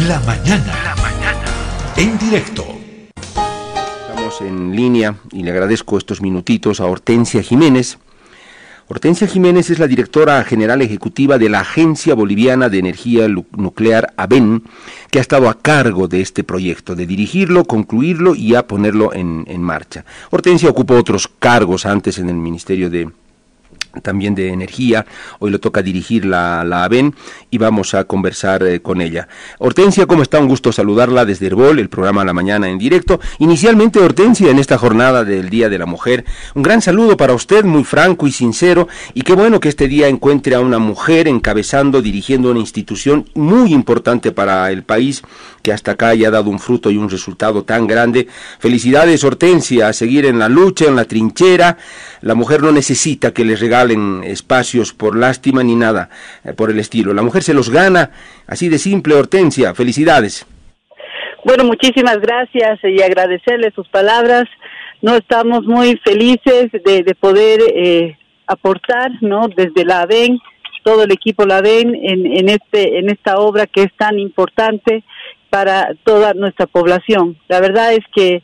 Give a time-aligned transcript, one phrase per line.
[0.00, 0.74] La mañana.
[0.84, 1.44] La mañana.
[1.96, 2.66] En directo.
[3.14, 7.98] Estamos en línea y le agradezco estos minutitos a Hortensia Jiménez.
[8.88, 14.64] Hortensia Jiménez es la directora general ejecutiva de la Agencia Boliviana de Energía Nuclear ABEN,
[15.12, 19.44] que ha estado a cargo de este proyecto, de dirigirlo, concluirlo y a ponerlo en,
[19.46, 20.04] en marcha.
[20.30, 23.10] Hortensia ocupó otros cargos antes en el Ministerio de
[24.02, 25.06] también de energía.
[25.38, 27.14] Hoy le toca dirigir la, la ABEN
[27.50, 29.28] y vamos a conversar eh, con ella.
[29.58, 30.38] Hortensia, ¿cómo está?
[30.38, 33.20] Un gusto saludarla desde Herbol, el programa La Mañana en directo.
[33.38, 37.64] Inicialmente, Hortensia, en esta jornada del Día de la Mujer, un gran saludo para usted,
[37.64, 42.02] muy franco y sincero, y qué bueno que este día encuentre a una mujer encabezando,
[42.02, 45.22] dirigiendo una institución muy importante para el país,
[45.64, 48.28] que hasta acá haya dado un fruto y un resultado tan grande.
[48.58, 51.78] Felicidades, Hortensia, a seguir en la lucha, en la trinchera.
[52.20, 56.10] La mujer no necesita que le regale en espacios por lástima ni nada
[56.44, 57.14] eh, por el estilo.
[57.14, 58.10] La mujer se los gana,
[58.46, 59.74] así de simple, Hortensia.
[59.74, 60.46] Felicidades.
[61.46, 64.44] Bueno, muchísimas gracias y agradecerle sus palabras.
[65.00, 69.48] No estamos muy felices de, poder eh, aportar, ¿no?
[69.48, 70.38] Desde la ADEN,
[70.82, 75.04] todo el equipo la ADEN en, en este en esta obra que es tan importante
[75.54, 77.36] para toda nuestra población.
[77.46, 78.42] La verdad es que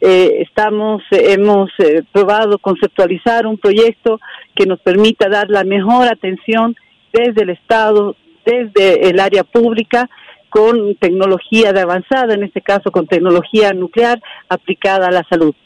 [0.00, 4.20] eh, estamos, hemos eh, probado conceptualizar un proyecto
[4.54, 6.76] que nos permita dar la mejor atención
[7.12, 8.14] desde el Estado,
[8.46, 10.08] desde el área pública,
[10.50, 15.56] con tecnología de avanzada, en este caso con tecnología nuclear aplicada a la salud.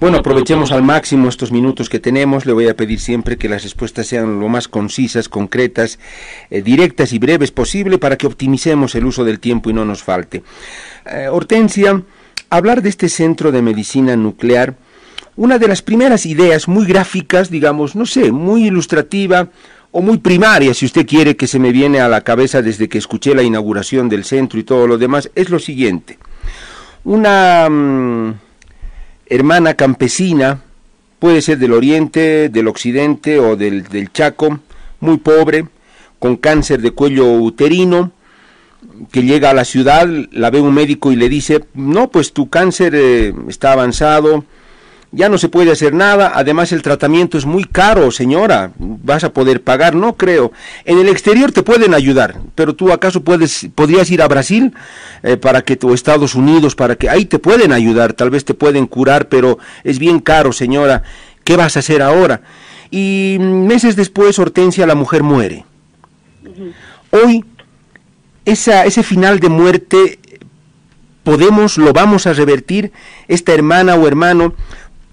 [0.00, 2.46] Bueno, aprovechemos al máximo estos minutos que tenemos.
[2.46, 5.98] Le voy a pedir siempre que las respuestas sean lo más concisas, concretas,
[6.50, 10.02] eh, directas y breves posible para que optimicemos el uso del tiempo y no nos
[10.02, 10.42] falte.
[11.30, 12.02] Hortensia,
[12.48, 14.76] hablar de este centro de medicina nuclear,
[15.36, 19.48] una de las primeras ideas muy gráficas, digamos, no sé, muy ilustrativa
[19.90, 22.98] o muy primaria, si usted quiere, que se me viene a la cabeza desde que
[22.98, 26.18] escuché la inauguración del centro y todo lo demás, es lo siguiente.
[27.04, 28.34] Una mm,
[29.26, 30.62] hermana campesina,
[31.18, 34.60] puede ser del oriente, del occidente o del, del Chaco,
[35.00, 35.66] muy pobre,
[36.18, 38.12] con cáncer de cuello uterino,
[39.10, 42.48] que llega a la ciudad, la ve un médico y le dice, no, pues tu
[42.48, 44.44] cáncer eh, está avanzado,
[45.12, 49.32] ya no se puede hacer nada, además el tratamiento es muy caro, señora, vas a
[49.32, 50.52] poder pagar, no creo.
[50.86, 54.72] En el exterior te pueden ayudar, pero tú acaso puedes, podrías ir a Brasil
[55.22, 58.54] eh, para que, o Estados Unidos, para que ahí te pueden ayudar, tal vez te
[58.54, 61.02] pueden curar, pero es bien caro, señora,
[61.44, 62.40] ¿qué vas a hacer ahora?
[62.90, 65.66] Y meses después, Hortensia, la mujer muere.
[67.10, 67.44] Hoy
[68.46, 70.18] esa, ese final de muerte
[71.22, 72.92] podemos, lo vamos a revertir,
[73.28, 74.54] esta hermana o hermano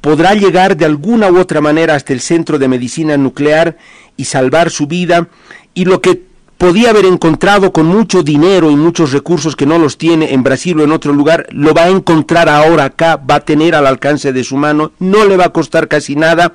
[0.02, 3.78] podrá llegar de alguna u otra manera hasta el centro de medicina nuclear
[4.18, 5.28] y salvar su vida
[5.74, 9.98] y lo que podía haber encontrado con mucho dinero y muchos recursos que no los
[9.98, 13.40] tiene en Brasil o en otro lugar, lo va a encontrar ahora acá, va a
[13.46, 16.52] tener al alcance de su mano, no le va a costar casi nada.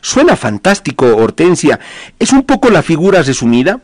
[0.00, 1.78] Suena fantástico, Hortensia.
[2.18, 3.80] ¿Es un poco la figura resumida?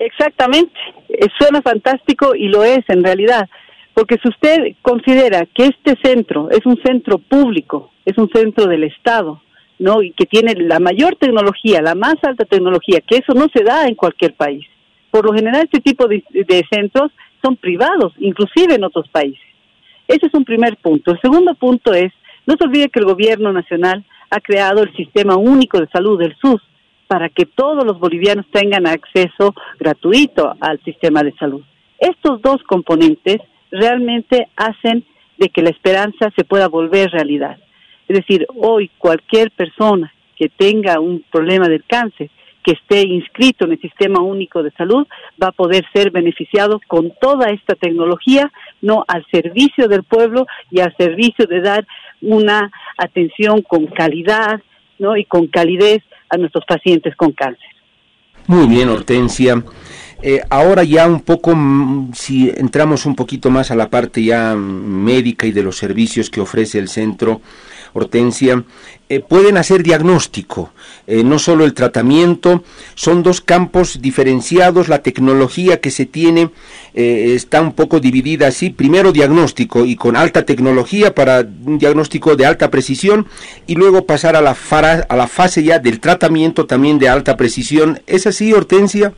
[0.00, 0.72] Exactamente,
[1.08, 3.48] eh, suena fantástico y lo es en realidad,
[3.94, 8.84] porque si usted considera que este centro es un centro público, es un centro del
[8.84, 9.42] Estado,
[9.78, 10.02] ¿no?
[10.02, 13.86] Y que tiene la mayor tecnología, la más alta tecnología, que eso no se da
[13.86, 14.64] en cualquier país.
[15.10, 16.22] Por lo general este tipo de,
[16.70, 17.10] centros
[17.42, 19.42] son privados, inclusive en otros países.
[20.06, 21.12] Ese es un primer punto.
[21.12, 22.12] El segundo punto es,
[22.46, 26.36] no se olvide que el gobierno nacional ha creado el Sistema Único de Salud del
[26.36, 26.60] SUS,
[27.06, 31.60] para que todos los bolivianos tengan acceso gratuito al sistema de salud.
[31.98, 33.40] Estos dos componentes
[33.70, 35.04] realmente hacen
[35.38, 37.58] de que la esperanza se pueda volver realidad.
[38.08, 42.30] Es decir, hoy cualquier persona que tenga un problema del cáncer,
[42.62, 45.06] que esté inscrito en el Sistema Único de Salud,
[45.42, 50.80] va a poder ser beneficiado con toda esta tecnología, no al servicio del pueblo y
[50.80, 51.86] al servicio de dar
[52.20, 54.60] una atención con calidad,
[54.98, 55.16] ¿no?
[55.16, 57.68] y con calidez a nuestros pacientes con cáncer.
[58.46, 59.62] Muy bien, Hortensia.
[60.22, 64.54] Eh, ahora ya un poco, mm, si entramos un poquito más a la parte ya
[64.54, 67.40] médica y de los servicios que ofrece el centro,
[67.92, 68.62] Hortensia,
[69.08, 70.72] eh, pueden hacer diagnóstico,
[71.06, 72.62] eh, no solo el tratamiento,
[72.94, 76.50] son dos campos diferenciados, la tecnología que se tiene
[76.92, 82.46] está un poco dividida así, primero diagnóstico y con alta tecnología para un diagnóstico de
[82.46, 83.26] alta precisión
[83.66, 84.56] y luego pasar a la,
[85.08, 88.00] a la fase ya del tratamiento también de alta precisión.
[88.06, 89.14] ¿Es así, Hortensia?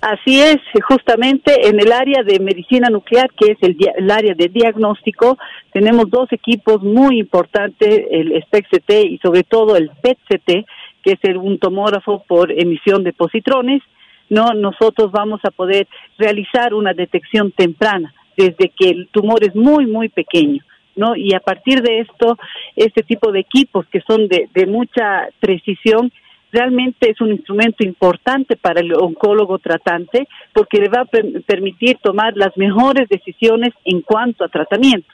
[0.00, 5.36] Así es, justamente en el área de medicina nuclear, que es el, área de diagnóstico,
[5.72, 10.66] tenemos dos equipos muy importantes, el SPECT y sobre todo el PET-CT,
[11.02, 13.82] que es un tomógrafo por emisión de positrones,
[14.30, 19.86] no nosotros vamos a poder realizar una detección temprana desde que el tumor es muy
[19.86, 20.62] muy pequeño.
[20.94, 21.16] ¿no?
[21.16, 22.36] Y a partir de esto,
[22.76, 26.12] este tipo de equipos que son de mucha precisión,
[26.52, 32.36] realmente es un instrumento importante para el oncólogo tratante porque le va a permitir tomar
[32.36, 35.08] las mejores decisiones en cuanto a tratamiento.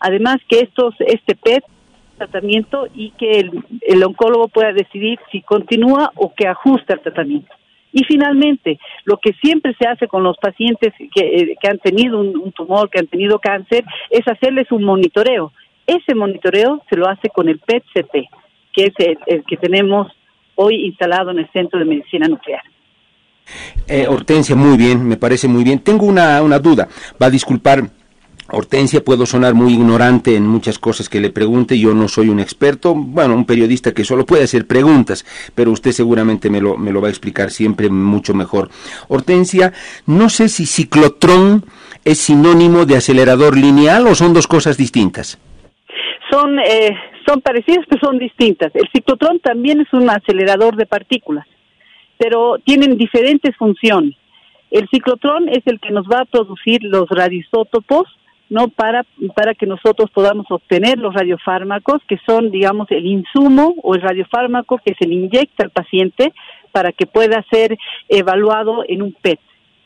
[0.00, 1.64] Además que estos, este PET
[2.16, 7.54] tratamiento y que el, el oncólogo pueda decidir si continúa o que ajusta el tratamiento.
[7.92, 12.20] Y finalmente, lo que siempre se hace con los pacientes que, eh, que han tenido
[12.20, 15.52] un, tumor, que han tenido cáncer, es hacerles un monitoreo.
[15.86, 18.28] Ese monitoreo se lo hace con el PET-CT,
[18.72, 20.12] que es el, que tenemos
[20.62, 22.62] hoy instalado en el Centro de Medicina Nuclear.
[23.88, 25.80] Eh, Hortensia, muy bien, me parece muy bien.
[25.80, 26.86] Tengo una, una duda.
[27.20, 27.82] Va a disculpar
[28.52, 32.40] Hortensia, puedo sonar muy ignorante en muchas cosas que le pregunte, yo no soy un
[32.40, 35.24] experto, bueno, un periodista que solo puede hacer preguntas,
[35.54, 38.70] pero usted seguramente me lo, me lo va a explicar siempre mucho mejor.
[39.08, 39.72] Hortensia,
[40.06, 41.64] no sé si ciclotrón
[42.04, 45.38] es sinónimo de acelerador lineal o son dos cosas distintas.
[46.30, 46.96] Son, eh,
[47.30, 48.74] son parecidas, pero son distintas.
[48.74, 51.46] El ciclotrón también es un acelerador de partículas,
[52.18, 54.16] pero tienen diferentes funciones.
[54.70, 58.08] El ciclotrón es el que nos va a producir los radioisótopos
[58.48, 59.06] no para
[59.36, 64.78] para que nosotros podamos obtener los radiofármacos que son digamos el insumo o el radiofármaco
[64.84, 66.32] que se le inyecta al paciente
[66.72, 67.78] para que pueda ser
[68.08, 69.38] evaluado en un PET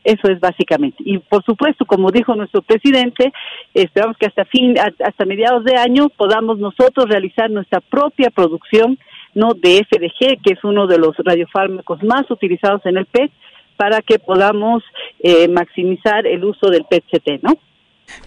[0.05, 3.33] eso es básicamente y por supuesto como dijo nuestro presidente
[3.73, 8.99] esperamos que hasta fin hasta mediados de año podamos nosotros realizar nuestra propia producción
[9.35, 13.33] no de FDG que es uno de los radiofármacos más utilizados en el PET
[13.77, 14.83] para que podamos
[15.21, 17.59] eh, maximizar el uso del PET-CT, ¿no?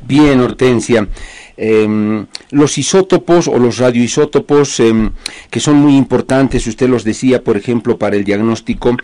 [0.01, 1.07] Bien, Hortensia.
[1.57, 5.09] Em, los isótopos o los radioisótopos em,
[5.49, 8.95] que son muy importantes, usted los decía, por ejemplo, para el diagnóstico,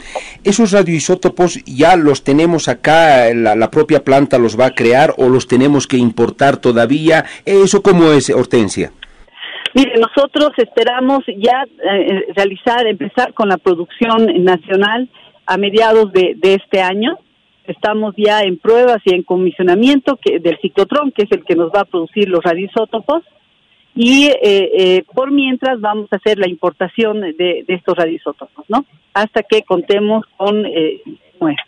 [0.43, 5.47] ¿esos radioisótopos ya los tenemos acá, la, propia planta los va a crear o los
[5.47, 7.25] tenemos que importar todavía?
[7.43, 8.91] ¿Eso cómo es, Hortensia?
[9.73, 15.09] Mire, nosotros esperamos ya eh, realizar, empezar con la producción nacional
[15.47, 17.17] a mediados de este año
[17.65, 21.71] estamos ya en pruebas y en comisionamiento que, del ciclotrón, que es el que nos
[21.71, 23.23] va a producir los radioisótopos,
[23.95, 28.85] y eh, eh, por mientras vamos a hacer la importación de, estos radioisótopos, ¿no?
[29.13, 31.01] Hasta que contemos con eh,
[31.39, 31.67] muestras.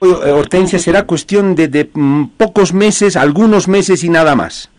[0.00, 4.70] Hortensia, será cuestión de, de, mm, pocos meses, algunos meses y nada más.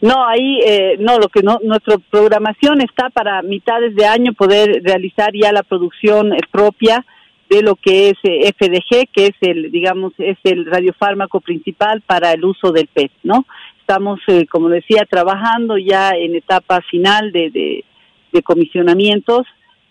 [0.00, 0.60] No, ahí
[1.00, 5.64] no, lo que no, nuestra programación está para mitades de año poder realizar ya la
[5.64, 7.04] producción propia
[7.48, 12.32] de lo que es eh, FDG, que es el, digamos, es el radiofármaco principal para
[12.32, 13.46] el uso del PET, ¿no?
[13.80, 19.46] Estamos, eh, como decía, trabajando ya en etapa final de, de, comisionamientos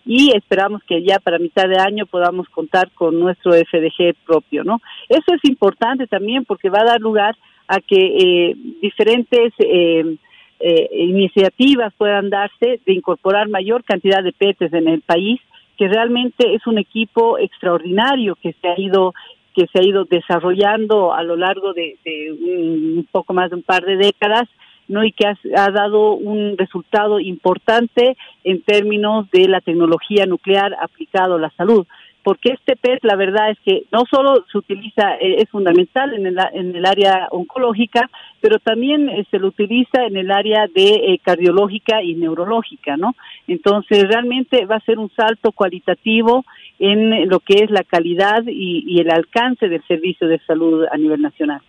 [0.06, 4.80] y esperamos que ya para mitad de año podamos contar con nuestro FDG propio, ¿no?
[5.08, 7.36] Eso es importante también porque va a dar lugar
[7.68, 10.16] a que eh, diferentes eh,
[10.60, 15.38] eh, iniciativas puedan darse de incorporar mayor cantidad de PETs en el país
[15.78, 19.14] que realmente es un equipo extraordinario que se ha ido
[19.54, 21.96] que se ha ido desarrollando a lo largo de,
[22.30, 24.48] un, poco más de un par de décadas
[24.86, 30.76] no y que ha, ha, dado un resultado importante en términos de la tecnología nuclear
[30.80, 31.86] aplicado a la salud
[32.28, 36.26] porque este PET la verdad es que no solo se utiliza, eh, es fundamental en
[36.26, 38.10] el, en el área oncológica,
[38.42, 43.14] pero también eh, se lo utiliza en el área de eh, cardiológica y neurológica, ¿no?
[43.46, 46.44] Entonces realmente va a ser un salto cualitativo
[46.78, 50.98] en lo que es la calidad y, y el alcance del servicio de salud a
[50.98, 51.62] nivel nacional.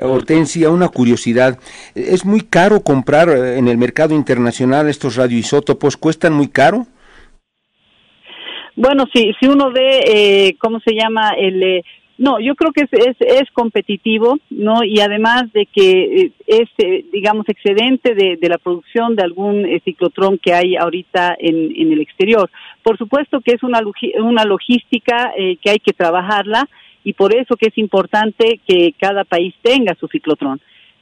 [0.00, 1.58] Hortensia, una curiosidad.
[1.94, 5.98] ¿Es muy caro comprar en el mercado internacional estos radioisótopos?
[5.98, 6.86] ¿Cuestan muy caro?
[8.76, 11.30] Bueno, si, si uno ve, eh, ¿cómo se llama?
[11.36, 11.84] el eh,
[12.18, 14.84] No, yo creo que es, es, es, competitivo, ¿no?
[14.84, 19.66] Y además de que eh, es, eh, digamos, excedente de, de, la producción de algún
[19.84, 22.50] ciclotrón que hay ahorita en, en el exterior.
[22.82, 23.80] Por supuesto que es una,
[24.22, 26.68] una logística que hay que trabajarla
[27.04, 30.60] y por eso que es importante que cada país tenga su ciclotrón.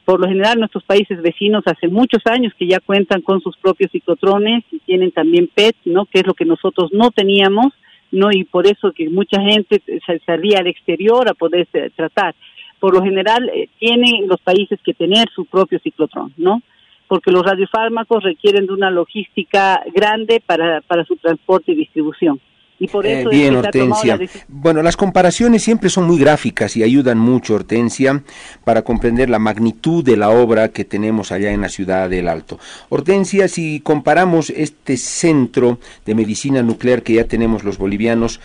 [0.09, 3.91] Por lo general, nuestros países vecinos hace muchos años que ya cuentan con sus propios
[3.91, 6.07] ciclotrones y tienen también PET, ¿no?
[6.07, 7.73] Que es lo que nosotros no teníamos,
[8.11, 8.31] ¿no?
[8.31, 9.83] Y por eso que mucha gente
[10.25, 12.33] salía al exterior a poder tratar.
[12.79, 16.63] Por lo general, eh, tienen los países que tener su propio ciclotrón, ¿no?
[17.07, 22.39] Porque los radiofármacos requieren de una logística grande para, para su transporte y distribución.
[22.79, 24.17] Y por eh, eso bien, Hortensia.
[24.47, 28.23] Bueno, las comparaciones siempre son muy gráficas y ayudan mucho, Hortensia,
[28.63, 32.57] para comprender la magnitud de la obra que tenemos allá en la ciudad del Alto.
[32.87, 38.39] Hortensia, si comparamos este centro de medicina nuclear que ya tenemos los bolivianos,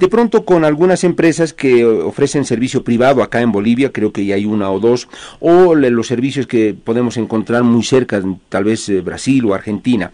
[0.00, 4.34] de pronto con algunas empresas que ofrecen servicio privado acá en Bolivia, creo que ya
[4.36, 5.08] hay una o dos,
[5.40, 10.10] o los servicios que podemos encontrar muy cerca, tal vez eh, Brasil o Argentina.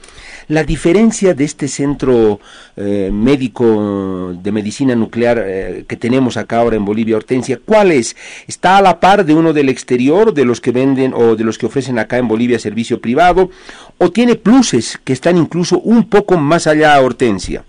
[0.48, 2.38] La diferencia de este centro
[2.76, 8.14] eh, médico de medicina nuclear eh, que tenemos acá ahora en Bolivia, Hortensia, ¿cuál es?
[8.46, 11.58] ¿Está a la par de uno del exterior, de los que venden o de los
[11.58, 13.50] que ofrecen acá en Bolivia servicio privado?
[13.98, 17.64] ¿O tiene pluses que están incluso un poco más allá, Hortensia?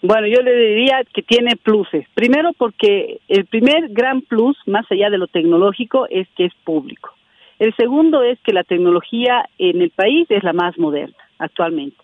[0.00, 2.06] Bueno, yo le diría que tiene pluses.
[2.14, 7.10] Primero porque el primer gran plus, más allá de lo tecnológico, es que es público.
[7.58, 11.96] El segundo es que la tecnología en el país es la más moderna actualmente.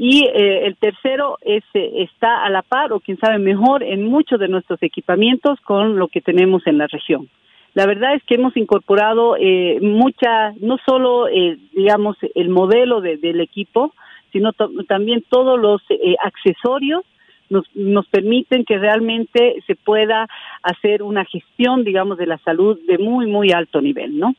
[0.00, 4.04] Y eh, el tercero es, eh, está a la par o quién sabe mejor en
[4.04, 7.28] muchos de nuestros equipamientos con lo que tenemos en la región.
[7.74, 11.26] La verdad es que hemos incorporado eh, mucha, no solo,
[11.72, 13.92] digamos, el modelo del equipo,
[14.32, 14.52] sino
[14.88, 15.82] también todos los
[16.22, 17.04] accesorios
[17.50, 20.26] nos, nos permiten que realmente se pueda
[20.62, 24.34] hacer una gestión, digamos, de la salud de muy, muy alto nivel, ¿no?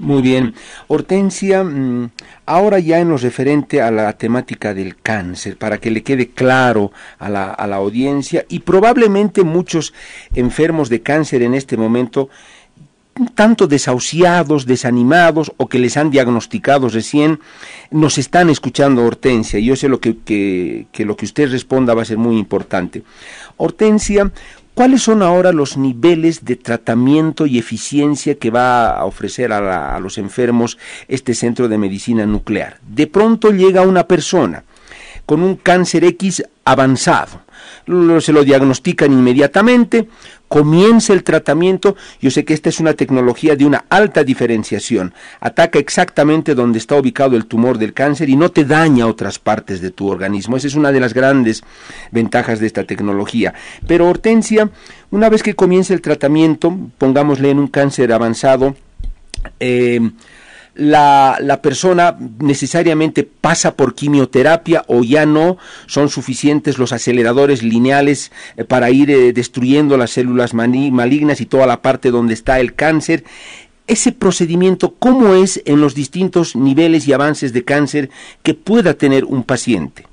[0.00, 0.54] Muy bien.
[0.88, 2.10] Hortensia, mm,
[2.46, 6.90] ahora ya en lo referente a la temática del cáncer, para que le quede claro
[7.18, 9.92] a la, a la audiencia y probablemente muchos
[10.34, 12.30] enfermos de cáncer en este momento
[13.34, 17.40] tanto desahuciados, desanimados o que les han diagnosticado recién,
[17.90, 19.60] nos están escuchando Hortensia.
[19.60, 23.02] Yo sé lo que, que, que, lo que usted responda va a ser muy importante.
[23.58, 24.32] Hortensia,
[24.74, 30.18] ¿cuáles son ahora los niveles de tratamiento y eficiencia que va a ofrecer a, los
[30.18, 32.78] enfermos este centro de medicina nuclear?
[32.86, 34.64] De pronto llega una persona
[35.26, 37.40] con un cáncer X avanzado
[38.20, 40.08] se lo diagnostican inmediatamente,
[40.50, 45.78] comienza el tratamiento, yo sé que esta es una tecnología de una alta diferenciación, ataca
[45.78, 49.92] exactamente donde está ubicado el tumor del cáncer y no te daña otras partes de
[49.92, 50.56] tu organismo.
[50.56, 51.62] Esa es una de las grandes
[52.10, 53.54] ventajas de esta tecnología.
[53.86, 54.70] Pero Hortensia,
[55.12, 58.74] una vez que comienza el tratamiento, pongámosle en un cáncer avanzado,
[59.60, 60.00] eh,
[60.74, 68.32] la, la, persona necesariamente pasa por quimioterapia o ya no son suficientes los aceleradores lineales
[68.56, 72.74] eh, para ir eh, destruyendo las células malignas y toda la parte donde está el
[72.74, 73.24] cáncer.
[73.86, 78.08] Ese procedimiento, ¿cómo es en los distintos niveles y avances de cáncer
[78.44, 80.04] que pueda tener un paciente?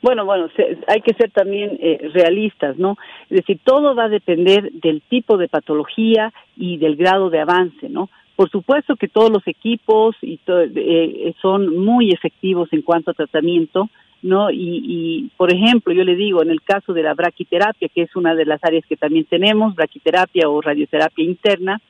[0.00, 0.48] Bueno, bueno,
[0.86, 2.96] hay que ser también eh, realistas, ¿no?
[3.30, 7.88] Es decir, todo va a depender del tipo de patología y del grado de avance,
[7.88, 8.08] ¿no?
[8.38, 13.90] Por supuesto que todos los equipos y eh, son muy efectivos en cuanto a tratamiento,
[14.22, 14.48] ¿no?
[14.52, 18.36] Y, por ejemplo, yo le digo, en el caso de la braquiterapia, que es una
[18.36, 21.80] de las áreas que también tenemos, braquiterapia o radioterapia interna,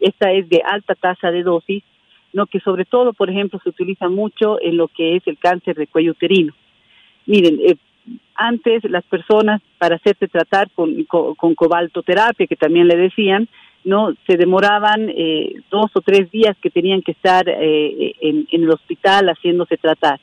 [0.00, 1.84] esta es de alta tasa de dosis,
[2.32, 2.46] ¿no?
[2.46, 5.86] Que sobre todo, por ejemplo, se utiliza mucho en lo que es el cáncer de
[5.86, 6.52] cuello uterino.
[7.26, 7.76] Miren, eh,
[8.34, 13.48] antes las personas para hacerse tratar con, con cobaltoterapia, que también le decían,
[13.84, 18.70] no se demoraban eh, dos o tres días que tenían que estar eh, en, el
[18.70, 20.20] hospital haciéndose tratar.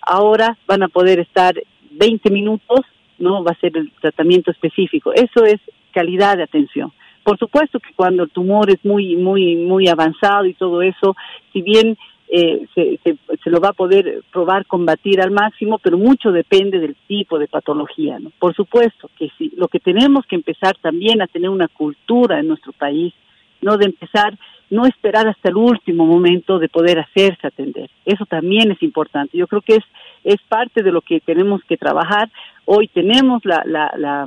[0.00, 1.54] Ahora van a poder estar
[1.90, 2.80] 20 minutos,
[3.18, 5.12] no va a ser el tratamiento específico.
[5.12, 5.60] Eso es
[5.92, 6.92] calidad de atención.
[7.22, 11.14] Por supuesto que cuando el tumor es muy muy muy avanzado y todo eso,
[11.52, 11.96] si bien
[12.34, 17.38] eh, se, lo va a poder probar combatir al máximo, pero mucho depende del tipo
[17.38, 18.18] de patología.
[18.18, 18.32] ¿no?
[18.38, 22.48] Por supuesto que sí, lo que tenemos que empezar también a tener una cultura en
[22.48, 23.12] nuestro país,
[23.60, 24.38] no de empezar,
[24.70, 27.90] no esperar hasta el último momento de poder hacerse atender.
[28.06, 29.36] Eso también es importante.
[29.36, 29.84] Yo creo que es,
[30.24, 32.30] es parte de lo que tenemos que trabajar.
[32.64, 34.26] Hoy tenemos la, la, la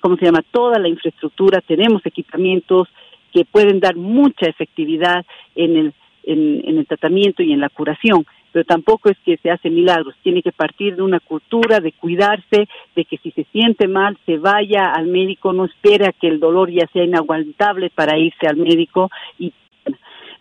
[0.00, 0.42] ¿cómo se llama?
[0.50, 2.88] Toda la infraestructura, tenemos equipamientos
[3.34, 8.64] que pueden dar mucha efectividad en el en, el tratamiento y en la curación, pero
[8.64, 13.04] tampoco es que se hace milagros, tiene que partir de una cultura de cuidarse, de
[13.04, 16.86] que si se siente mal se vaya al médico, no espera que el dolor ya
[16.92, 19.52] sea inaguantable para irse al médico y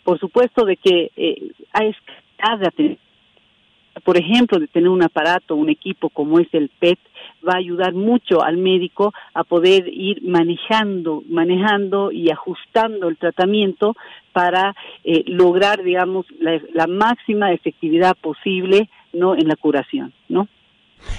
[0.03, 1.95] por supuesto de que eh, hay
[2.59, 2.97] de
[4.03, 6.99] por ejemplo, de tener un aparato, un equipo como es el PET,
[7.47, 13.95] va a ayudar mucho al médico a poder ir manejando, manejando y ajustando el tratamiento
[14.31, 19.35] para eh, lograr, digamos, la, máxima efectividad posible, ¿no?
[19.35, 20.47] En la curación, ¿no?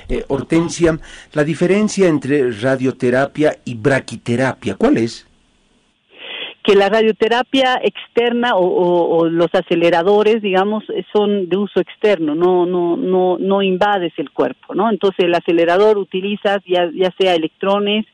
[0.08, 0.98] Eh, Hortensia,
[1.32, 5.26] la diferencia entre radioterapia y braquiterapia, ¿cuál es?
[6.62, 13.36] Que la radioterapia externa o, los aceleradores, digamos, son de uso externo, no, no, no,
[13.38, 14.88] no invades el cuerpo, ¿no?
[14.88, 18.06] Entonces el acelerador utiliza ya, ya sea electrones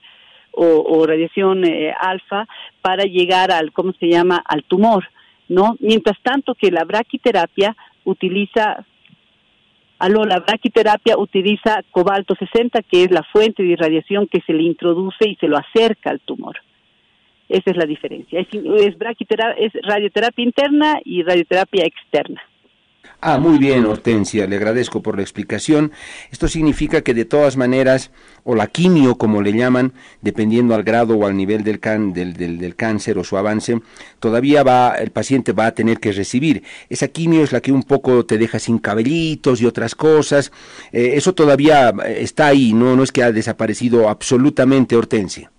[0.52, 2.48] o, radiación eh, alfa
[2.82, 5.04] para llegar al, ¿cómo se llama?, al tumor,
[5.48, 5.76] ¿no?
[5.78, 8.84] Mientras tanto que la braquiterapia utiliza
[10.00, 14.62] Aló, la braquiterapia utiliza cobalto 60, que es la fuente de irradiación que se le
[14.62, 16.56] introduce y se lo acerca al tumor.
[17.48, 18.40] Esa es la diferencia.
[18.40, 18.94] Es, es,
[19.82, 22.42] radioterapia interna y radioterapia externa.
[23.20, 25.90] Ah, muy bien, Hortensia, le agradezco por la explicación.
[26.30, 28.12] Esto significa que de todas maneras,
[28.44, 32.34] o la quimio, como le llaman, dependiendo al grado o al nivel del, can, del,
[32.34, 33.80] del, cáncer o su avance,
[34.20, 36.62] todavía va, el paciente va a tener que recibir.
[36.88, 40.52] Esa quimio es la que un poco te deja sin cabellitos y otras cosas.
[40.92, 45.50] Eh, eso todavía está ahí, no, no es que ha desaparecido absolutamente, Hortensia.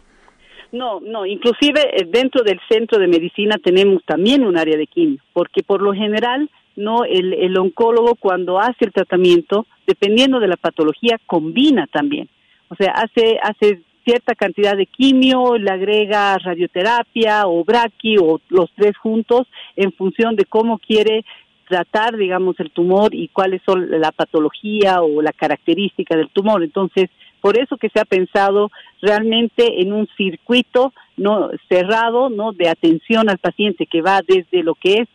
[0.72, 5.20] No, no, inclusive eh, dentro del centro de medicina tenemos también un área de quimio,
[5.34, 10.58] porque por lo general no el, el oncólogo cuando hace el tratamiento, dependiendo de la
[10.58, 12.30] patología, combina también.
[12.70, 18.72] O sea, hace, hace cierta cantidad de quimio, le agrega radioterapia o braqui o los
[18.76, 21.26] tres juntos en función de cómo quiere
[21.68, 26.64] tratar, digamos, el tumor y cuáles son la patología o la característica del tumor.
[26.64, 27.10] Entonces,
[27.42, 33.30] por eso que se ha pensado realmente en un circuito no cerrado, no de atención
[33.30, 35.08] al paciente que va desde lo que es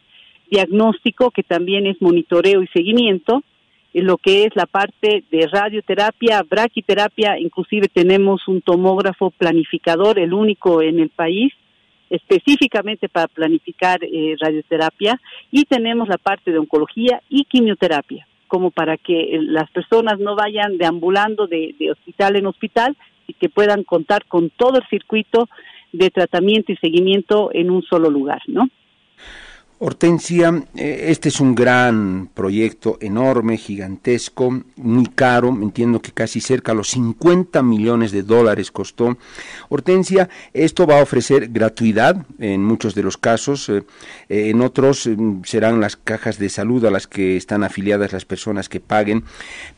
[0.51, 3.43] diagnóstico, que también es monitoreo y seguimiento,
[3.95, 10.35] en lo que es la parte de radioterapia, braquiterapia, inclusive tenemos un tomógrafo planificador, el
[10.35, 11.53] único en el país,
[12.11, 18.97] específicamente para planificar eh, radioterapia, y tenemos la parte de oncología y quimioterapia, como para
[18.97, 22.97] que las personas no vayan deambulando de, de hospital en hospital
[23.27, 25.49] y que puedan contar con todo el circuito
[25.93, 28.69] de tratamiento y seguimiento en un solo lugar, ¿no?
[29.87, 36.73] Hortensia, eh, este es un gran proyecto enorme, gigantesco, muy caro, entiendo que casi cerca
[36.73, 39.19] a los 50 millones de dólares costó.
[39.69, 43.83] Hortensia, esto va a ofrecer gratuidad en muchos de los casos, eh,
[44.31, 45.07] eh, en otros
[45.45, 49.25] serán las cajas de salud a las que están afiliadas las personas que paguen,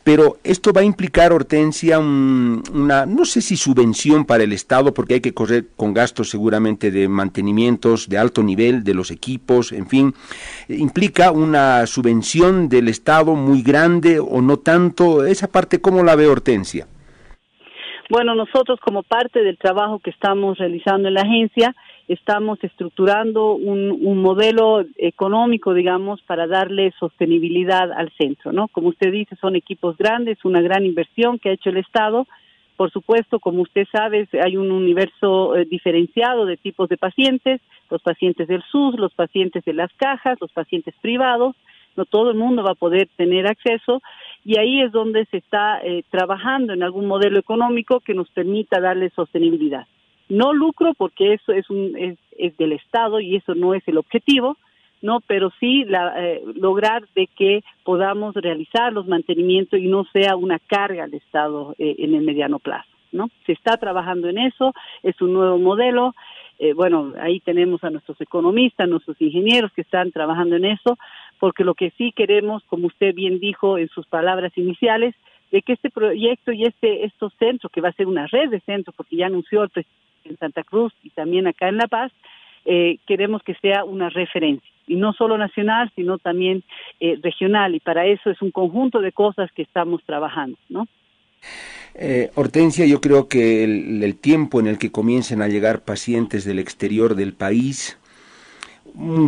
[0.05, 5.15] pero esto va a implicar, Hortensia, una, no sé si subvención para el Estado, porque
[5.15, 9.85] hay que correr con gastos seguramente de mantenimientos de alto nivel de los equipos, en
[9.89, 9.96] fin,
[10.69, 15.25] implica una subvención del Estado muy grande o no tanto.
[15.25, 16.87] Esa parte, ¿cómo la ve Hortensia?
[18.09, 21.75] Bueno, nosotros como parte del trabajo que estamos realizando en la agencia,
[22.07, 28.69] estamos estructurando un, un, modelo económico, digamos, para darle sostenibilidad al centro, ¿no?
[28.69, 32.25] Como usted dice, son equipos grandes, una gran inversión que ha hecho el Estado
[32.77, 37.59] por supuesto, como usted sabe, hay un universo eh, diferenciado de tipos de pacientes,
[37.89, 41.55] los pacientes del SUS, los pacientes de las cajas, los pacientes privados,
[41.95, 44.03] no todo el mundo va a poder tener acceso
[44.45, 48.79] y ahí es donde se está eh, trabajando en algún modelo económico que nos permita
[48.79, 49.87] darle sostenibilidad.
[50.29, 53.97] No lucro porque eso es, un, es, es del Estado y eso no es el
[53.97, 54.55] objetivo,
[55.01, 60.35] no, pero sí la, eh, lograr de que podamos realizar los mantenimientos y no sea
[60.35, 63.29] una carga al Estado eh, en el mediano plazo, ¿no?
[63.45, 66.13] Se está trabajando en eso, es un nuevo modelo,
[66.59, 70.97] eh, bueno, ahí tenemos a nuestros economistas, nuestros ingenieros que están trabajando en eso,
[71.39, 75.13] porque lo que sí queremos, como usted bien dijo en sus palabras iniciales,
[75.51, 78.59] de que este proyecto y este estos centros, que va a ser una red de
[78.61, 82.11] centros, porque ya anunció el presidente en Santa Cruz y también acá en La Paz,
[82.65, 86.63] eh, queremos que sea una referencia, y no solo nacional, sino también
[86.99, 90.87] eh, regional, y para eso es un conjunto de cosas que estamos trabajando, ¿no?
[91.93, 96.45] Eh, Hortensia, yo creo que el, el, tiempo en el que comiencen a llegar pacientes
[96.45, 97.99] del exterior del país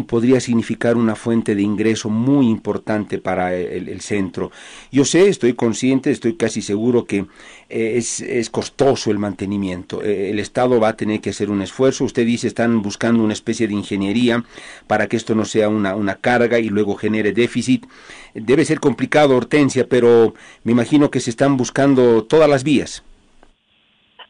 [0.08, 4.52] podría significar una fuente de ingreso muy importante para el, centro.
[4.92, 7.26] Yo sé, estoy consciente, estoy casi seguro que
[7.70, 10.04] eh, es, es, costoso el mantenimiento.
[10.04, 12.06] Eh, el Estado va a tener que hacer un esfuerzo.
[12.06, 14.44] Usted dice, están buscando una especie de ingeniería
[14.88, 17.86] para que esto no sea una, una carga y luego genere déficit.
[18.34, 23.04] Debe ser complicado, Hortensia, pero me imagino que se están buscando todas las vías.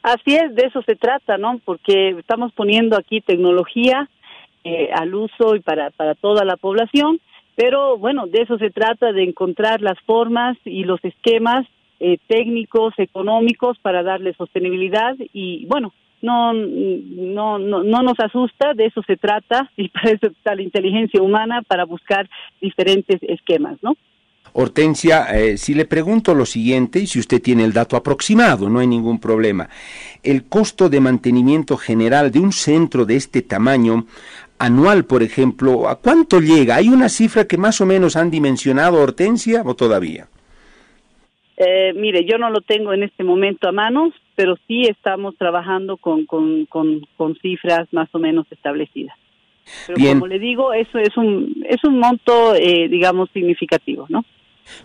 [0.01, 1.59] Así es, de eso se trata, ¿no?
[1.63, 4.09] Porque estamos poniendo aquí tecnología
[4.63, 7.19] eh, al uso y para, para toda la población,
[7.55, 11.65] pero bueno, de eso se trata, de encontrar las formas y los esquemas
[11.99, 18.85] eh, técnicos, económicos para darle sostenibilidad y bueno, no, no, no, no nos asusta, de
[18.85, 22.29] eso se trata y para eso está la inteligencia humana para buscar
[22.61, 23.95] diferentes esquemas, ¿no?
[24.53, 28.79] Hortensia, eh, si le pregunto lo siguiente, y si usted tiene el dato aproximado, no
[28.79, 29.69] hay ningún problema,
[30.23, 34.05] el costo de mantenimiento general de un centro de este tamaño
[34.59, 36.75] anual, por ejemplo, ¿a cuánto llega?
[36.75, 40.27] ¿Hay una cifra que más o menos han dimensionado, Hortensia, o todavía?
[41.57, 45.97] Eh, mire, yo no lo tengo en este momento a manos, pero sí estamos trabajando
[45.97, 49.17] con, con, con, cifras más o menos establecidas.
[49.85, 54.23] Pero como le digo, eso es un, es un monto, eh, digamos, significativo, ¿no?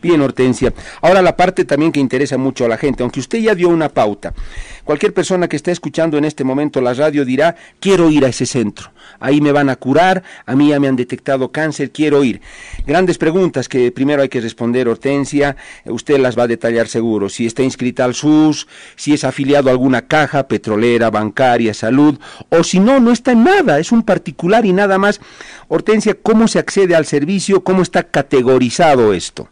[0.02, 0.72] Bien, Hortensia.
[1.02, 3.88] Ahora la parte también que interesa mucho a la gente, aunque usted ya dio una
[3.88, 4.32] pauta.
[4.84, 8.44] Cualquier persona que esté escuchando en este momento la radio dirá, quiero ir a ese
[8.44, 8.92] centro.
[9.18, 12.42] Ahí me van a curar, a mí ya me han detectado cáncer, quiero ir.
[12.86, 15.56] Grandes preguntas que primero hay que responder, Hortensia.
[15.86, 17.30] Usted las va a detallar seguro.
[17.30, 22.18] Si está inscrita al SUS, si es afiliado a alguna caja, petrolera, bancaria, salud,
[22.50, 25.18] o si no, no está en nada, es un particular y nada más.
[25.68, 27.64] Hortensia, ¿cómo se accede al servicio?
[27.64, 29.48] ¿Cómo está categorizado esto?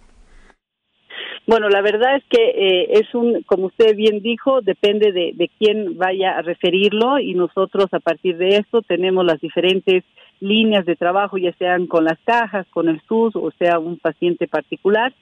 [1.45, 5.51] Bueno, la verdad es que eh, es un, como usted bien dijo, depende de, de,
[5.59, 10.05] quién vaya a referirlo y nosotros a partir de esto tenemos las diferentes
[10.39, 14.47] líneas de trabajo, ya sean con las cajas, con el SUS o sea un paciente
[14.47, 15.13] particular.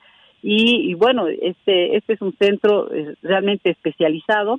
[0.42, 4.58] Y, bueno, este, este es un centro eh, realmente especializado,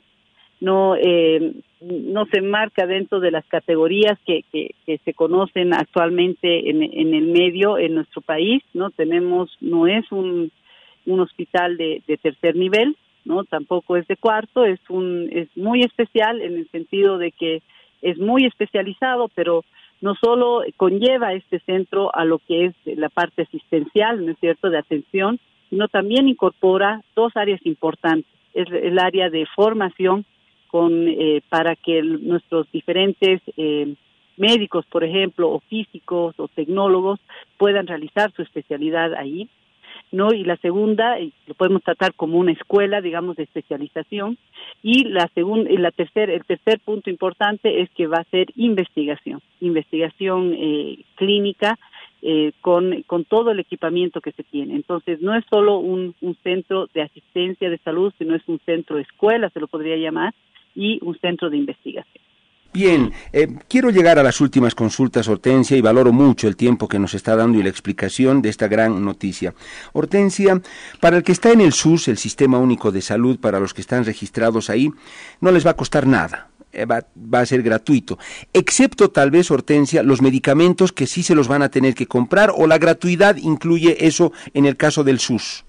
[0.59, 6.69] no, eh, no se enmarca dentro de las categorías que, que, que se conocen actualmente
[6.69, 10.51] en, en el medio en nuestro país, no tenemos, no es un
[11.05, 16.41] un hospital de, tercer nivel, no tampoco es de cuarto, es un es muy especial
[16.41, 17.61] en el sentido de que
[18.01, 19.63] es muy especializado, pero
[20.01, 24.69] no solo conlleva este centro a lo que es la parte asistencial, ¿no es cierto?,
[24.69, 28.31] de atención, sino también incorpora dos áreas importantes.
[28.53, 30.25] Es el área de formación
[30.67, 33.93] con eh, para que nuestros diferentes eh,
[34.37, 37.19] médicos, por ejemplo, o físicos o tecnólogos
[37.57, 39.47] puedan realizar su especialidad ahí
[40.11, 40.33] ¿no?
[40.33, 44.37] Y la segunda, lo podemos tratar como una escuela, digamos, de especialización.
[44.83, 49.41] Y la segunda, la tercer, el tercer punto importante es que va a ser investigación,
[49.59, 51.77] investigación eh, clínica
[52.21, 54.75] eh, con, con todo el equipamiento que se tiene.
[54.75, 58.95] Entonces, no es solo un, un centro de asistencia de salud, sino es un centro
[58.95, 60.33] de escuela, se lo podría llamar,
[60.75, 62.23] y un centro de investigación.
[62.73, 66.99] Bien, eh, quiero llegar a las últimas consultas, Hortensia, y valoro mucho el tiempo que
[66.99, 69.53] nos está dando y la explicación de esta gran noticia.
[69.91, 70.61] Hortensia,
[71.01, 73.81] para el que está en el SUS, el Sistema Único de Salud, para los que
[73.81, 74.89] están registrados ahí,
[75.41, 76.47] no les va a costar nada.
[76.71, 78.17] Eh, va, va, a ser gratuito,
[78.53, 82.53] excepto tal vez, Hortensia, los medicamentos que sí se los van a tener que comprar
[82.55, 85.65] o la gratuidad incluye eso en el caso del SUS.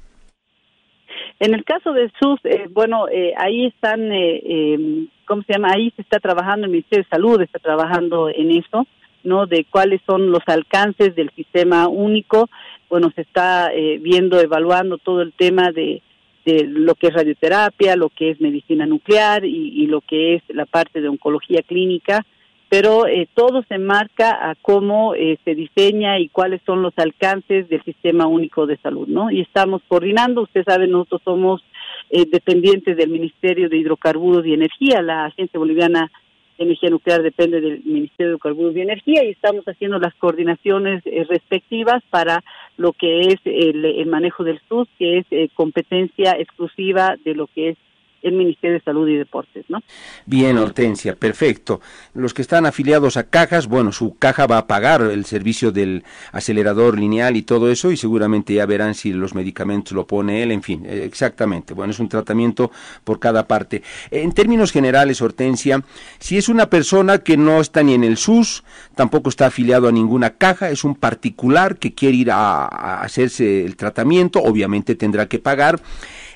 [1.43, 5.73] En el caso del SUS, eh, bueno, eh, ahí están, eh, em, ¿cómo se llama?
[5.73, 8.87] Ahí se está trabajando, el Ministerio de Salud está trabajando en eso,
[9.25, 9.47] ¿no?
[9.47, 12.49] De cuáles son los alcances del sistema único.
[12.89, 16.01] Bueno, se está viendo, evaluando todo el tema de,
[16.45, 20.67] de, lo que es radioterapia, lo que es medicina nuclear y lo que es la
[20.67, 22.25] parte de oncología clínica
[22.73, 27.69] pero eh, todo se marca a cómo eh, se diseña y cuáles son los alcances
[27.69, 29.31] del sistema único de salud, ¿no?
[29.31, 31.63] Y estamos coordinando, usted sabe, nosotros somos
[32.09, 36.11] eh, dependientes del Ministerio de Hidrocarburos y Energía, la Agencia Boliviana
[36.57, 41.05] de Energía Nuclear depende del Ministerio de Hidrocarburos y Energía y estamos haciendo las coordinaciones
[41.29, 42.43] respectivas para
[42.79, 47.69] lo que es el, el manejo del SUS, que es competencia exclusiva de lo que
[47.69, 47.77] es
[48.23, 49.81] el Ministerio de Salud y Deportes, ¿no?
[50.27, 51.81] Bien, Hortensia, perfecto.
[52.15, 56.05] Los que están afiliados a cajas, bueno, su caja va a pagar el servicio del
[56.31, 60.53] acelerador lineal y todo eso y seguramente ya verán si los medicamentos lo pone él,
[60.53, 61.75] en fin, eh, exactamente.
[61.75, 62.71] Bueno, es un tratamiento
[63.05, 63.83] por cada parte.
[64.11, 65.83] En términos generales, Hortensia,
[66.19, 68.63] si es una persona que no está ni en el SUS,
[68.95, 73.65] tampoco está afiliado a ninguna caja, es un particular que quiere ir a, a hacerse
[73.65, 75.81] el tratamiento, obviamente tendrá que pagar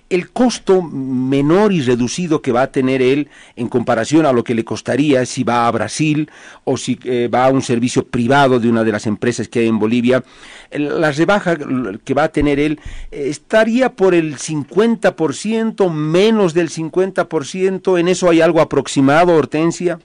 [0.09, 4.55] el costo menor y reducido que va a tener él en comparación a lo que
[4.55, 6.31] le costaría si va a Brasil
[6.65, 9.69] o si eh, va a un servicio privado de una de las empresas que hay
[9.69, 10.23] en Bolivia,
[10.71, 11.57] la rebaja
[12.05, 12.79] que va a tener él
[13.11, 19.99] eh, estaría por el 50%, menos del 50%, en eso hay algo aproximado, Hortensia.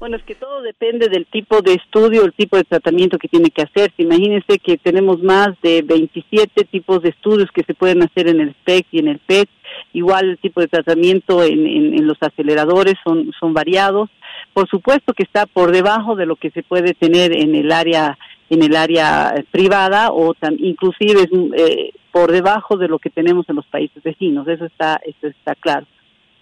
[0.00, 3.50] Bueno, es que todo depende del tipo de estudio, el tipo de tratamiento que tiene
[3.50, 3.92] que hacer.
[3.98, 8.54] Imagínense que tenemos más de 27 tipos de estudios que se pueden hacer en el
[8.54, 9.50] SPEC y en el PET.
[9.92, 14.08] Igual el tipo de tratamiento en, en, los aceleradores son, son variados.
[14.54, 18.16] Por supuesto que está por debajo de lo que se puede tener en el área
[18.48, 23.66] en el área privada o inclusive eh, por debajo de lo que tenemos en los
[23.66, 24.48] países vecinos.
[24.48, 25.86] Eso está eso está claro.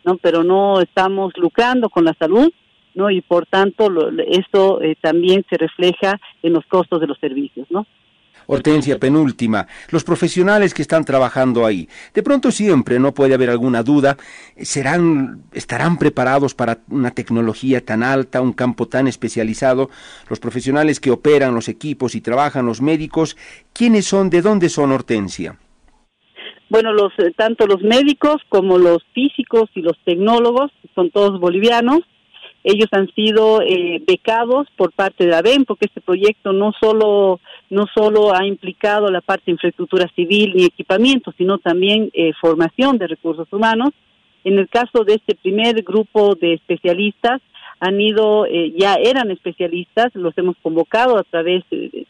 [0.04, 0.16] ¿no?
[0.16, 2.52] Pero no estamos lucrando con la salud
[2.98, 3.10] ¿no?
[3.10, 3.88] Y por tanto,
[4.26, 7.86] esto eh, también se refleja en los costos de los servicios, ¿no?
[8.50, 13.82] Hortensia, penúltima, los profesionales que están trabajando ahí, de pronto siempre no puede haber alguna
[13.82, 14.16] duda,
[14.56, 19.90] serán, estarán preparados para una tecnología tan alta, un campo tan especializado,
[20.30, 23.36] los profesionales que operan los equipos y trabajan los médicos,
[23.74, 25.58] ¿quiénes son, de dónde son Hortensia?
[26.70, 32.00] Bueno, los, eh, tanto los médicos como los físicos y los tecnólogos son todos bolivianos
[32.64, 37.40] ellos han sido eh, becados por parte de ABEN porque este proyecto no solo
[37.70, 42.98] no solo ha implicado la parte de infraestructura civil ni equipamiento, sino también eh, formación
[42.98, 43.90] de recursos humanos.
[44.44, 47.40] En el caso de este primer grupo de especialistas,
[47.80, 52.06] han ido, eh, ya eran especialistas, los hemos convocado a través de,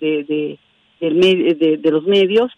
[0.00, 2.50] de, los medios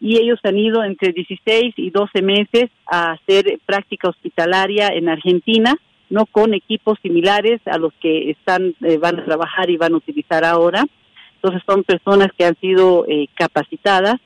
[0.00, 5.74] y ellos han ido entre 16 y 12 meses a hacer práctica hospitalaria en Argentina
[6.12, 9.96] no con equipos similares a los que están eh, van a trabajar y van a
[9.96, 10.84] utilizar ahora.
[11.36, 14.16] Entonces son personas que han sido eh, capacitadas,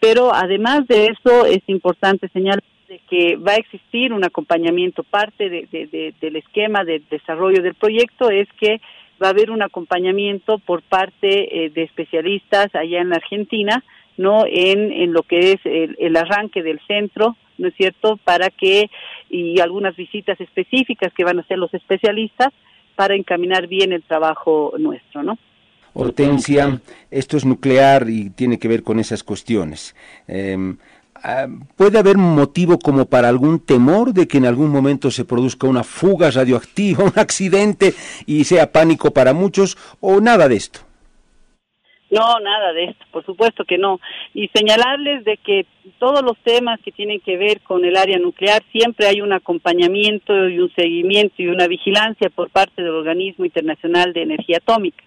[0.00, 2.64] pero además de eso es importante señalar
[3.08, 5.04] que va a existir un acompañamiento.
[5.04, 8.80] Parte del esquema de desarrollo del proyecto es que
[9.22, 11.28] va a haber un acompañamiento por parte
[11.64, 13.84] eh, de especialistas allá en la Argentina,
[14.16, 18.90] no en, en lo que es el arranque del centro ¿no es cierto?, para que,
[19.30, 22.48] y algunas visitas específicas que van a hacer los especialistas
[22.94, 25.38] para encaminar bien el trabajo nuestro, ¿no?
[25.94, 29.94] Hortensia, esto es nuclear y tiene que ver con esas cuestiones.
[31.24, 31.46] Ah,
[31.76, 35.84] ¿Puede haber motivo como para algún temor de que en algún momento se produzca una
[35.84, 37.94] fuga radioactiva, un accidente
[38.26, 40.80] y sea pánico para muchos o nada de esto?
[42.12, 43.98] No, nada de esto, por supuesto que no.
[44.34, 45.64] Y señalarles de que
[45.98, 50.46] todos los temas que tienen que ver con el área nuclear siempre hay un acompañamiento
[50.46, 55.02] y un seguimiento y una vigilancia por parte del Organismo Internacional de Energía Atómica.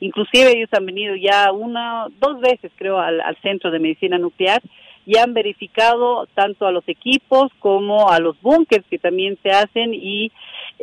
[0.00, 4.60] Inclusive ellos han venido ya una, dos veces creo al, al Centro de Medicina Nuclear
[5.06, 9.94] y han verificado tanto a los equipos como a los búnkers que también se hacen
[9.94, 10.30] y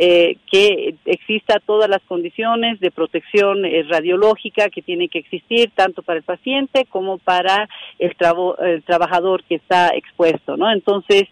[0.02, 6.04] eh, que exista todas las condiciones de protección eh, radiológica que tiene que existir tanto
[6.04, 8.16] para el paciente como para el,
[8.60, 10.72] el trabajador que está expuesto, ¿no?
[10.72, 11.24] Entonces,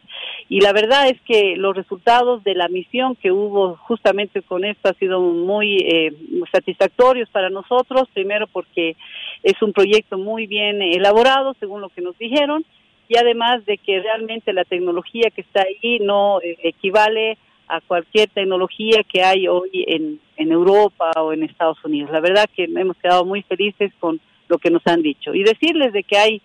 [0.49, 4.89] y la verdad es que los resultados de la misión que hubo justamente con esto
[4.89, 6.11] ha sido muy eh,
[6.51, 8.97] satisfactorios para nosotros, primero porque
[9.43, 12.65] es un proyecto muy bien elaborado, según lo que nos dijeron,
[13.07, 19.03] y además de que realmente la tecnología que está ahí no equivale a cualquier tecnología
[19.03, 22.11] que hay hoy en, en Europa o en Estados Unidos.
[22.11, 25.33] La verdad que hemos quedado muy felices con lo que nos han dicho.
[25.33, 26.41] Y decirles de que hay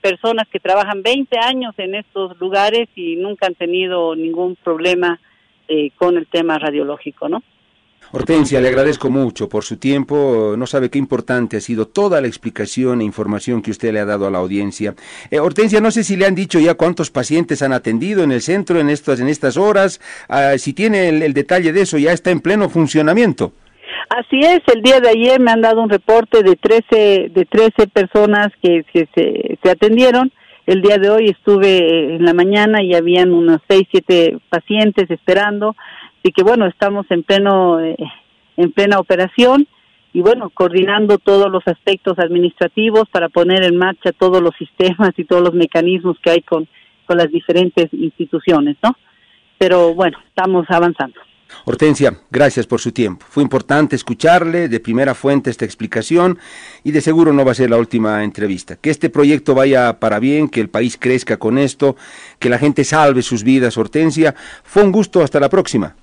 [0.00, 5.20] personas que trabajan 20 años en estos lugares y nunca han tenido ningún problema
[5.68, 7.42] eh, con el tema radiológico, ¿no?
[8.12, 10.54] Hortensia, le agradezco mucho por su tiempo.
[10.56, 14.04] No sabe qué importante ha sido toda la explicación e información que usted le ha
[14.04, 14.94] dado a la audiencia.
[15.30, 18.40] Eh, Hortensia, no sé si le han dicho ya cuántos pacientes han atendido en el
[18.40, 20.00] centro en estas, en estas horas.
[20.28, 23.52] Ah, si tiene el, detalle de eso, ya está en pleno funcionamiento.
[24.10, 27.88] Así es, el día de ayer me han dado un reporte de 13, de 13
[27.88, 30.30] personas que, se, se atendieron.
[30.66, 35.74] El día de hoy estuve en la mañana y habían unos 6, 7 pacientes esperando
[36.24, 37.96] y que bueno, estamos en pleno eh,
[38.56, 39.68] en plena operación
[40.12, 45.24] y bueno, coordinando todos los aspectos administrativos para poner en marcha todos los sistemas y
[45.24, 46.66] todos los mecanismos que hay con,
[47.06, 48.96] con las diferentes instituciones, ¿no?
[49.58, 51.20] Pero bueno, estamos avanzando.
[51.66, 53.26] Hortensia, gracias por su tiempo.
[53.28, 56.38] Fue importante escucharle de primera fuente esta explicación
[56.84, 58.76] y de seguro no va a ser la última entrevista.
[58.76, 61.96] Que este proyecto vaya para bien, que el país crezca con esto,
[62.38, 64.34] que la gente salve sus vidas, Hortensia.
[64.64, 65.94] Fue un gusto, hasta la próxima.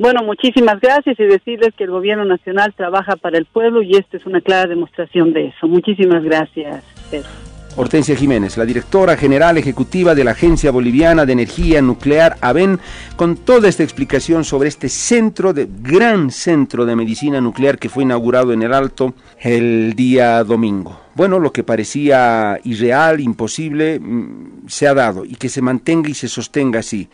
[0.00, 4.16] Bueno, muchísimas gracias y decirles que el gobierno nacional trabaja para el pueblo y esta
[4.16, 5.68] es una clara demostración de eso.
[5.68, 7.28] Muchísimas gracias, Pedro.
[7.76, 12.80] Hortensia Jiménez, la directora general ejecutiva de la Agencia Boliviana de Energía Nuclear, ABEN,
[13.16, 18.04] con toda esta explicación sobre este centro, de, gran centro de medicina nuclear que fue
[18.04, 20.98] inaugurado en el Alto el día domingo.
[21.14, 26.14] Bueno, lo que parecía irreal, imposible, mm, se ha dado y que se mantenga y
[26.14, 27.10] se sostenga así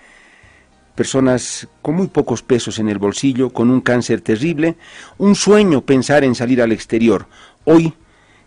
[0.97, 4.77] personas con muy pocos pesos en el bolsillo, con un cáncer terrible,
[5.19, 7.27] un sueño pensar en salir al exterior.
[7.65, 7.93] Hoy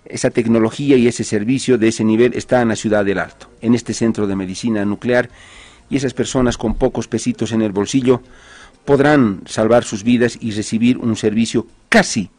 [0.06, 3.76] esa tecnología y ese servicio de ese nivel está en la ciudad del Alto, en
[3.76, 5.30] este centro de medicina nuclear,
[5.90, 8.22] y esas personas con pocos pesitos en el bolsillo
[8.86, 12.30] podrán salvar sus vidas y recibir un servicio casi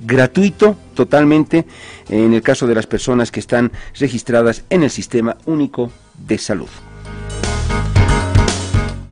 [0.00, 1.66] gratuito totalmente
[2.08, 5.90] en el caso de las personas que están registradas en el sistema único
[6.26, 6.68] de salud.